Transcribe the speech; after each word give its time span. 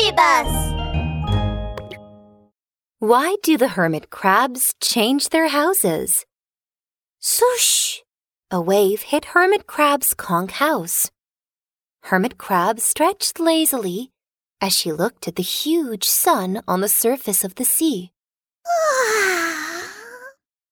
Baby 0.00 0.16
Bus! 0.16 0.72
Why 3.00 3.36
do 3.42 3.58
the 3.58 3.68
hermit 3.68 4.08
crabs 4.08 4.74
change 4.80 5.28
their 5.28 5.48
houses? 5.48 6.24
Swoosh! 7.18 7.98
A 8.50 8.62
wave 8.62 9.02
hit 9.02 9.26
Hermit 9.36 9.66
Crab's 9.66 10.14
conch 10.14 10.52
house. 10.52 11.10
Hermit 12.04 12.38
Crab 12.38 12.80
stretched 12.80 13.38
lazily 13.38 14.10
as 14.60 14.74
she 14.74 14.90
looked 14.90 15.28
at 15.28 15.36
the 15.36 15.42
huge 15.42 16.04
sun 16.04 16.62
on 16.66 16.80
the 16.80 16.88
surface 16.88 17.44
of 17.44 17.56
the 17.56 17.66
sea. 17.66 18.10
Ah! 18.66 19.84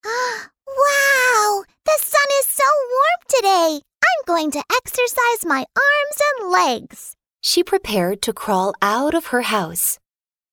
wow! 0.06 1.64
The 1.84 1.98
sun 2.00 2.28
is 2.40 2.48
so 2.48 2.64
warm 2.96 3.22
today. 3.28 3.80
I'm 4.02 4.24
going 4.26 4.50
to 4.52 4.64
exercise 4.72 5.44
my 5.44 5.66
arms 5.76 6.18
and 6.30 6.50
legs. 6.50 7.17
She 7.50 7.64
prepared 7.64 8.20
to 8.22 8.34
crawl 8.34 8.74
out 8.82 9.14
of 9.14 9.28
her 9.28 9.40
house. 9.40 9.98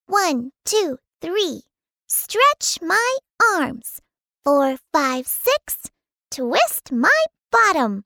One, 0.07 0.51
two, 0.63 0.97
three. 1.19 1.63
Stretch 2.07 2.81
my 2.81 3.17
arms. 3.53 3.99
Four, 4.45 4.77
five, 4.93 5.27
six. 5.27 5.91
Twist 6.31 6.93
my 6.93 7.19
bottom. 7.51 8.05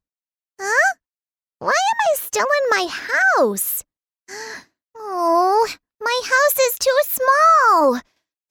Huh? 0.60 0.96
Why 1.60 1.68
am 1.70 2.00
I 2.12 2.16
still 2.16 2.48
in 2.64 2.78
my 2.78 2.88
house? 3.38 3.84
Oh, 4.98 5.68
my 6.02 6.22
house 6.26 6.60
is 6.70 6.80
too 6.80 7.00
small. 7.04 8.02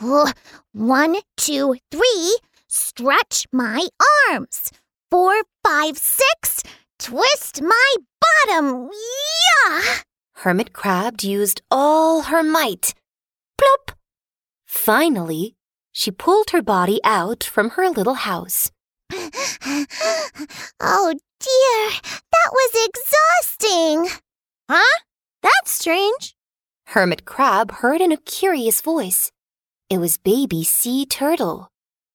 Oh, 0.01 0.33
one, 0.73 1.17
two, 1.37 1.75
three. 1.91 2.39
Stretch 2.69 3.49
my 3.53 3.89
arms. 4.31 4.71
Four, 5.11 5.43
five, 5.67 5.99
six. 5.99 6.63
Twist 7.01 7.61
my 7.61 7.95
bottom. 8.47 8.89
Yeah! 9.69 10.03
Hermit 10.43 10.73
Crab 10.73 11.23
used 11.23 11.63
all 11.69 12.23
her 12.31 12.45
might. 12.45 12.95
Plop! 13.57 13.91
Finally, 14.69 15.57
she 15.91 16.13
pulled 16.13 16.51
her 16.51 16.63
body 16.63 17.01
out 17.03 17.43
from 17.43 17.71
her 17.71 17.91
little 17.91 18.15
house. 18.15 18.71
oh 19.13 19.27
dear, 21.41 21.91
that 22.31 22.53
was 22.53 22.71
exhausting. 22.87 24.11
Huh? 24.71 25.01
That's 25.43 25.73
strange. 25.73 26.37
Hermit 26.87 27.25
Crab 27.25 27.73
heard 27.73 28.01
in 28.01 28.13
a 28.13 28.17
curious 28.17 28.81
voice. 28.81 29.33
It 29.91 29.99
was 29.99 30.19
baby 30.19 30.63
sea 30.63 31.05
turtle. 31.05 31.73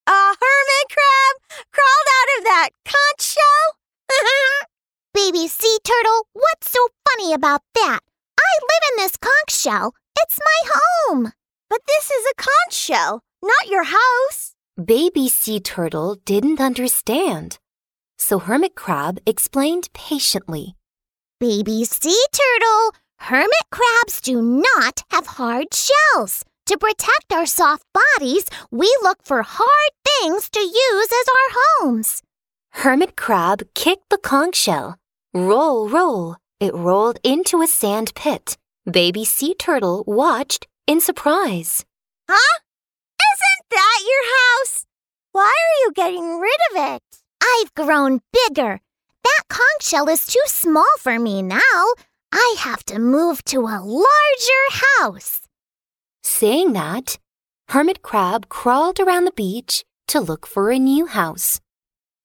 A 0.08 0.12
hermit 0.12 0.88
crab 0.90 1.42
crawled 1.74 2.10
out 2.18 2.30
of 2.38 2.46
that 2.46 2.70
conch 2.86 3.22
shell? 3.22 3.76
baby 5.14 5.50
sea 5.50 5.78
turtle, 5.84 6.30
what's 6.32 6.72
so 6.72 6.88
funny 7.10 7.34
about 7.34 7.64
that? 7.76 8.00
I 8.54 8.60
live 8.62 8.92
in 8.92 9.04
this 9.04 9.18
conch 9.18 9.50
shell. 9.50 9.96
It's 10.20 10.40
my 10.40 10.72
home. 10.76 11.32
But 11.70 11.82
this 11.88 12.12
is 12.12 12.26
a 12.26 12.36
conch 12.36 12.74
shell, 12.74 13.22
not 13.42 13.68
your 13.68 13.86
house. 13.86 14.54
Baby 14.84 15.28
sea 15.28 15.60
turtle 15.60 16.18
didn't 16.24 16.62
understand. 16.62 17.58
So 18.18 18.38
Hermit 18.38 18.76
Crab 18.76 19.20
explained 19.26 19.90
patiently. 19.94 20.76
Baby 21.40 21.84
sea 21.84 22.26
turtle, 22.32 22.92
hermit 23.18 23.68
crabs 23.72 24.22
do 24.22 24.42
not 24.42 25.04
have 25.10 25.26
hard 25.28 25.74
shells. 25.74 26.46
To 26.68 26.78
protect 26.78 27.34
our 27.34 27.46
soft 27.46 27.86
bodies, 27.94 28.46
we 28.72 28.86
look 29.02 29.18
for 29.24 29.42
hard 29.44 29.92
things 30.08 30.50
to 30.52 30.60
use 30.60 31.10
as 31.12 31.28
our 31.28 31.60
homes. 31.60 32.22
Hermit 32.70 33.18
crab 33.18 33.64
kicked 33.74 34.10
the 34.10 34.18
conch 34.18 34.56
shell. 34.56 34.98
Roll, 35.34 35.90
roll. 35.90 36.38
It 36.60 36.74
rolled 36.74 37.20
into 37.24 37.62
a 37.62 37.68
sand 37.68 38.14
pit. 38.16 38.58
Baby 38.90 39.26
sea 39.26 39.54
turtle 39.54 40.04
watched 40.06 40.68
in 40.88 41.02
surprise. 41.02 41.86
Huh? 42.30 42.60
Isn't 43.20 43.70
that 43.72 44.00
your 44.02 44.26
house? 44.38 44.86
Why 45.32 45.52
are 45.52 45.86
you 45.86 45.94
getting 45.94 46.40
rid 46.40 46.60
of 46.72 46.94
it? 46.96 47.04
I've 47.42 47.74
grown 47.74 48.22
bigger. 48.32 48.80
That 49.24 49.44
conch 49.50 49.84
shell 49.84 50.10
is 50.10 50.26
too 50.26 50.44
small 50.46 50.98
for 51.00 51.20
me 51.20 51.42
now. 51.42 51.94
I 52.32 52.56
have 52.60 52.84
to 52.86 53.00
move 53.00 53.44
to 53.46 53.62
a 53.62 53.82
larger 53.84 54.66
house. 55.00 55.42
Saying 56.24 56.74
that, 56.74 57.20
Hermit 57.70 58.02
Crab 58.02 58.50
crawled 58.50 59.00
around 59.00 59.26
the 59.26 59.32
beach 59.32 59.84
to 60.08 60.20
look 60.20 60.46
for 60.46 60.72
a 60.72 60.80
new 60.80 61.06
house. 61.06 61.62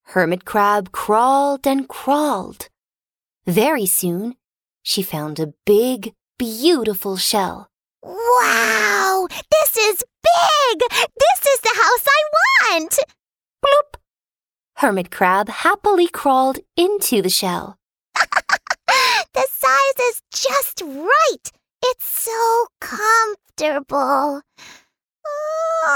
Hermit 0.06 0.44
Crab 0.44 0.93
crawled 0.93 1.67
and 1.67 1.88
crawled. 1.88 2.69
Very 3.49 3.87
soon, 3.87 4.37
she 4.83 5.03
found 5.03 5.41
a 5.41 5.55
big, 5.65 6.13
beautiful 6.39 7.17
shell. 7.17 7.71
Wow! 8.03 9.27
This 9.51 9.75
is 9.75 10.05
big! 10.23 10.81
This 10.91 11.47
is 11.55 11.61
the 11.63 11.73
house 11.75 12.05
I 12.07 12.21
want! 12.61 12.99
Bloop! 13.65 13.97
Hermit 14.77 15.11
Crab 15.11 15.49
happily 15.49 16.09
crawled 16.09 16.59
into 16.77 17.23
the 17.23 17.31
shell. 17.31 17.79
the 19.33 19.49
size 19.51 19.99
is 20.11 20.21
just 20.31 20.83
right. 20.83 21.51
It's 21.85 22.05
so 22.05 22.67
comfortable. 22.83 24.43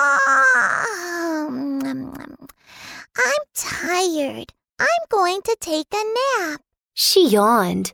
I'm 3.14 3.44
tired. 3.54 4.54
I'm 4.80 5.04
going 5.10 5.42
to 5.42 5.54
take 5.60 5.92
a 5.92 6.40
nap. 6.40 6.62
She 6.94 7.26
yawned. 7.26 7.92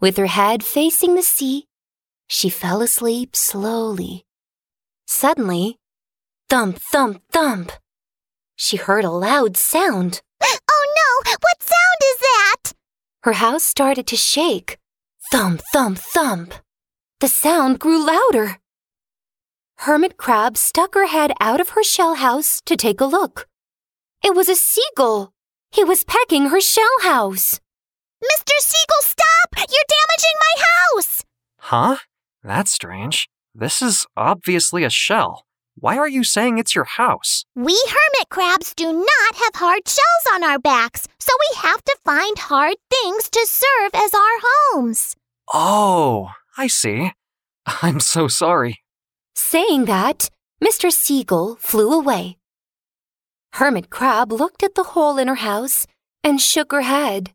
With 0.00 0.16
her 0.16 0.26
head 0.26 0.62
facing 0.64 1.14
the 1.14 1.22
sea, 1.22 1.66
she 2.28 2.50
fell 2.50 2.82
asleep 2.82 3.36
slowly. 3.36 4.26
Suddenly, 5.06 5.78
thump, 6.50 6.78
thump, 6.78 7.22
thump. 7.30 7.72
She 8.56 8.76
heard 8.76 9.04
a 9.04 9.10
loud 9.10 9.56
sound. 9.56 10.22
Oh 10.68 11.22
no! 11.24 11.32
What 11.40 11.62
sound 11.62 12.00
is 12.02 12.18
that? 12.18 12.72
Her 13.22 13.34
house 13.34 13.62
started 13.62 14.06
to 14.08 14.16
shake. 14.16 14.78
Thump, 15.32 15.62
thump, 15.72 15.98
thump. 15.98 16.54
The 17.20 17.28
sound 17.28 17.78
grew 17.78 18.04
louder. 18.04 18.58
Hermit 19.78 20.16
Crab 20.16 20.56
stuck 20.56 20.94
her 20.94 21.06
head 21.06 21.32
out 21.40 21.60
of 21.60 21.70
her 21.70 21.82
shell 21.82 22.16
house 22.16 22.60
to 22.66 22.76
take 22.76 23.00
a 23.00 23.06
look. 23.06 23.46
It 24.22 24.34
was 24.34 24.48
a 24.48 24.54
seagull. 24.54 25.32
He 25.70 25.84
was 25.84 26.04
pecking 26.04 26.48
her 26.48 26.60
shell 26.60 26.96
house. 27.02 27.60
Mr. 28.34 28.52
Seagull, 28.58 29.02
stop! 29.02 29.56
You're 29.56 29.90
damaging 29.98 30.36
my 30.40 30.64
house! 30.64 31.24
Huh? 31.58 31.96
That's 32.42 32.70
strange. 32.70 33.28
This 33.54 33.82
is 33.82 34.06
obviously 34.16 34.84
a 34.84 34.90
shell. 34.90 35.44
Why 35.78 35.98
are 35.98 36.08
you 36.08 36.24
saying 36.24 36.58
it's 36.58 36.74
your 36.74 36.84
house? 36.84 37.44
We 37.54 37.78
hermit 37.88 38.28
crabs 38.30 38.74
do 38.74 38.92
not 38.92 39.34
have 39.34 39.54
hard 39.56 39.86
shells 39.86 40.26
on 40.32 40.42
our 40.42 40.58
backs, 40.58 41.06
so 41.18 41.32
we 41.38 41.58
have 41.68 41.82
to 41.84 41.96
find 42.04 42.38
hard 42.38 42.76
things 42.90 43.28
to 43.30 43.46
serve 43.46 43.90
as 43.94 44.14
our 44.14 44.38
homes. 44.42 45.16
Oh, 45.52 46.30
I 46.56 46.66
see. 46.66 47.12
I'm 47.66 48.00
so 48.00 48.26
sorry. 48.26 48.78
Saying 49.34 49.84
that, 49.84 50.30
Mr. 50.64 50.90
Seagull 50.90 51.56
flew 51.56 51.92
away. 51.92 52.38
Hermit 53.54 53.90
Crab 53.90 54.32
looked 54.32 54.62
at 54.62 54.74
the 54.74 54.82
hole 54.94 55.18
in 55.18 55.28
her 55.28 55.36
house 55.36 55.86
and 56.24 56.40
shook 56.40 56.72
her 56.72 56.82
head. 56.82 57.32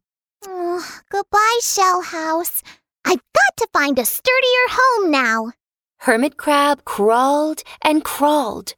Oh, 0.73 0.99
goodbye, 1.09 1.59
shell 1.61 2.01
house. 2.01 2.63
I've 3.03 3.19
got 3.33 3.57
to 3.57 3.67
find 3.73 3.99
a 3.99 4.05
sturdier 4.05 4.67
home 4.69 5.11
now. 5.11 5.51
Hermit 5.99 6.37
Crab 6.37 6.85
crawled 6.85 7.61
and 7.81 8.05
crawled. 8.05 8.75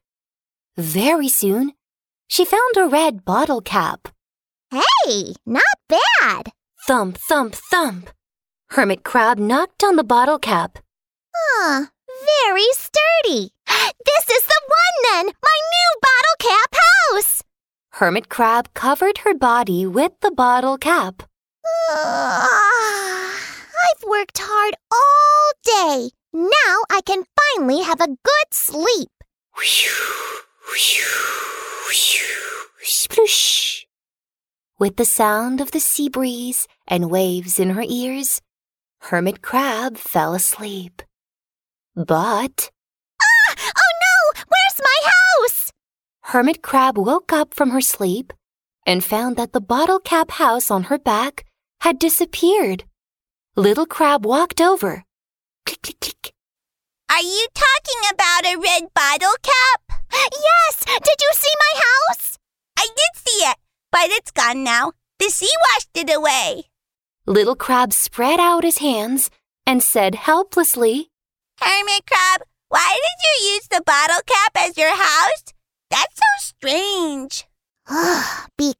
Very 0.75 1.29
soon, 1.29 1.73
she 2.27 2.45
found 2.45 2.77
a 2.77 2.87
red 2.87 3.23
bottle 3.23 3.61
cap. 3.61 4.07
Hey, 4.71 5.35
not 5.45 5.77
bad. 5.87 6.51
Thump, 6.87 7.19
thump, 7.29 7.53
thump. 7.53 8.09
Hermit 8.71 9.03
Crab 9.03 9.37
knocked 9.37 9.83
on 9.83 9.95
the 9.95 10.03
bottle 10.03 10.39
cap. 10.39 10.79
Huh, 11.35 11.85
very 12.49 12.69
sturdy. 12.73 13.51
This 13.67 14.29
is 14.31 14.43
the 14.47 14.61
one 14.81 14.97
then, 15.11 15.25
my 15.43 15.57
new 15.75 15.89
bottle 16.01 16.37
cap 16.39 16.75
house. 17.13 17.43
Hermit 17.91 18.29
Crab 18.29 18.73
covered 18.73 19.19
her 19.19 19.35
body 19.35 19.85
with 19.85 20.13
the 20.21 20.31
bottle 20.31 20.79
cap. 20.79 21.21
Uh, 21.65 22.47
I've 23.85 24.03
worked 24.07 24.39
hard 24.41 24.75
all 24.91 25.51
day. 25.63 26.09
Now 26.33 26.83
I 26.89 27.01
can 27.05 27.23
finally 27.39 27.83
have 27.83 28.01
a 28.01 28.07
good 28.07 28.49
sleep. 28.51 29.09
Sploosh. 32.83 33.85
With 34.79 34.97
the 34.97 35.05
sound 35.05 35.61
of 35.61 35.71
the 35.71 35.79
sea 35.79 36.09
breeze 36.09 36.67
and 36.87 37.11
waves 37.11 37.59
in 37.59 37.71
her 37.71 37.83
ears, 37.87 38.41
Hermit 39.01 39.41
Crab 39.41 39.97
fell 39.97 40.33
asleep. 40.33 41.01
But. 41.95 42.71
Ah! 43.21 43.55
Oh 43.77 43.91
no! 44.05 44.41
Where's 44.47 44.81
my 44.81 45.11
house? 45.11 45.71
Hermit 46.23 46.61
Crab 46.61 46.97
woke 46.97 47.31
up 47.31 47.53
from 47.53 47.69
her 47.69 47.81
sleep 47.81 48.33
and 48.85 49.03
found 49.03 49.37
that 49.37 49.53
the 49.53 49.61
bottle 49.61 49.99
cap 49.99 50.31
house 50.31 50.71
on 50.71 50.83
her 50.83 50.97
back 50.97 51.45
had 51.83 51.99
disappeared. 51.99 52.85
Little 53.57 53.85
Crab 53.85 54.25
walked 54.25 54.61
over. 54.61 55.03
Click, 55.65 55.81
click, 55.81 55.99
click. 55.99 56.33
Are 57.11 57.21
you 57.21 57.47
talking 57.53 58.01
about 58.09 58.45
a 58.45 58.55
red 58.55 58.83
bottle 58.93 59.35
cap? 59.43 60.01
Yes! 60.09 60.85
Did 60.85 61.17
you 61.19 61.31
see 61.33 61.53
my 61.59 61.81
house? 61.81 62.37
I 62.77 62.87
did 62.87 63.21
see 63.21 63.45
it, 63.49 63.57
but 63.91 64.09
it's 64.11 64.31
gone 64.31 64.63
now. 64.63 64.93
The 65.19 65.29
sea 65.29 65.51
washed 65.71 65.89
it 65.95 66.15
away. 66.15 66.69
Little 67.25 67.57
Crab 67.57 67.91
spread 67.91 68.39
out 68.39 68.63
his 68.63 68.77
hands 68.77 69.29
and 69.67 69.83
said 69.83 70.15
helplessly, 70.15 71.09
Hermit 71.59 72.05
crab, 72.07 72.43
why 72.69 72.95
did 72.95 73.19
you 73.27 73.55
use 73.55 73.67
the 73.67 73.83
bottle 73.85 74.21
cap 74.25 74.53
as 74.55 74.77
your 74.77 74.95
house? 74.95 75.43
That's 75.89 76.15
so 76.15 76.31
strange. 76.37 77.45
because 78.57 78.71
I'm 78.71 78.71
a 78.71 78.73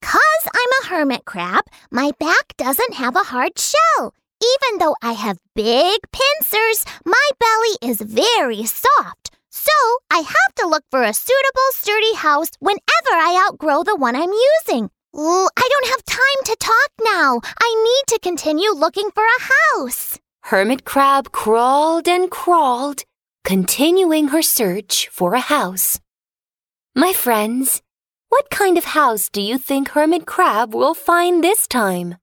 hermit 0.94 1.26
crab, 1.26 1.66
my 1.90 2.12
back 2.20 2.56
doesn't 2.56 2.94
have 2.94 3.16
a 3.16 3.30
hard 3.34 3.58
shell. 3.58 4.14
Even 4.52 4.78
though 4.78 4.96
I 5.02 5.14
have 5.14 5.40
big 5.56 6.00
pincers, 6.12 6.86
my 7.04 7.30
belly 7.40 7.92
is 7.92 8.00
very 8.00 8.64
soft. 8.64 9.32
So 9.50 9.72
I 10.12 10.18
have 10.18 10.54
to 10.58 10.68
look 10.68 10.84
for 10.92 11.02
a 11.02 11.12
suitable, 11.12 11.70
sturdy 11.72 12.14
house 12.16 12.52
whenever 12.60 13.12
I 13.12 13.44
outgrow 13.44 13.82
the 13.84 13.96
one 13.96 14.16
I'm 14.16 14.32
using. 14.60 14.92
Ooh, 15.16 15.50
I 15.58 15.68
don't 15.72 15.88
have 15.88 16.06
time 16.06 16.42
to 16.46 16.56
talk 16.60 16.92
now. 17.04 17.42
I 17.60 17.70
need 17.88 18.14
to 18.14 18.20
continue 18.20 18.70
looking 18.70 19.10
for 19.16 19.24
a 19.24 19.44
house. 19.54 20.20
Hermit 20.44 20.86
Crab 20.86 21.32
crawled 21.32 22.08
and 22.08 22.30
crawled, 22.30 23.04
continuing 23.44 24.28
her 24.28 24.44
search 24.44 25.08
for 25.12 25.34
a 25.34 25.40
house. 25.40 26.00
My 26.96 27.14
friends, 27.14 27.82
what 28.34 28.50
kind 28.50 28.80
of 28.80 28.86
house 28.86 29.30
do 29.30 29.42
you 29.42 29.60
think 29.60 29.90
Hermit 29.90 30.26
Crab 30.26 30.74
will 30.74 30.96
find 30.96 31.44
this 31.44 31.68
time? 31.68 32.16